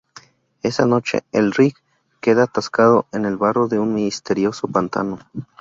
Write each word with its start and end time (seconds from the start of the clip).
Esa 0.63 0.87
noche, 0.87 1.21
el 1.31 1.51
Rig 1.51 1.75
queda 2.21 2.45
atascado 2.45 3.05
en 3.11 3.23
el 3.25 3.37
barro 3.37 3.67
de 3.67 3.77
un 3.77 3.93
misterioso 3.93 4.67
pantano. 4.67 5.19